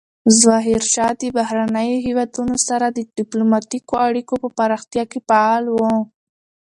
ظاهرشاه 0.43 1.11
د 1.21 1.23
بهرنیو 1.37 2.03
هیوادونو 2.07 2.55
سره 2.67 2.85
د 2.89 2.99
ډیپلوماتیکو 3.17 3.93
اړیکو 4.07 4.33
په 4.43 4.47
پراختیا 4.57 5.03
کې 5.11 5.19
فعال 5.27 5.63
و. 5.69 5.77